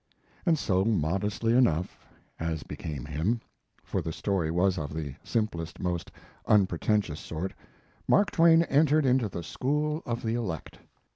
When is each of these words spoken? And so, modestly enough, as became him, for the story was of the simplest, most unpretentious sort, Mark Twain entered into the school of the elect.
And 0.47 0.57
so, 0.57 0.83
modestly 0.83 1.55
enough, 1.55 2.07
as 2.39 2.63
became 2.63 3.05
him, 3.05 3.39
for 3.83 4.01
the 4.01 4.11
story 4.11 4.49
was 4.49 4.79
of 4.79 4.91
the 4.95 5.13
simplest, 5.23 5.79
most 5.79 6.09
unpretentious 6.47 7.19
sort, 7.19 7.53
Mark 8.07 8.31
Twain 8.31 8.63
entered 8.63 9.05
into 9.05 9.29
the 9.29 9.43
school 9.43 10.01
of 10.07 10.23
the 10.23 10.33
elect. 10.33 10.79